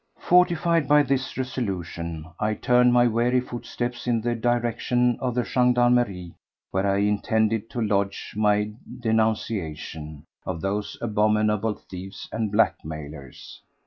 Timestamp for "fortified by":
0.17-1.03